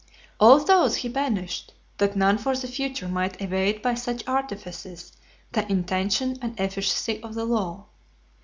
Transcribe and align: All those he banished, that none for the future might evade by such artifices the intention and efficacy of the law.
All 0.39 0.57
those 0.63 0.95
he 0.95 1.09
banished, 1.09 1.75
that 1.99 2.15
none 2.15 2.39
for 2.39 2.55
the 2.57 2.67
future 2.67 3.07
might 3.07 3.39
evade 3.39 3.83
by 3.83 3.93
such 3.93 4.27
artifices 4.27 5.13
the 5.51 5.71
intention 5.71 6.39
and 6.41 6.59
efficacy 6.59 7.21
of 7.21 7.35
the 7.35 7.45
law. 7.45 7.85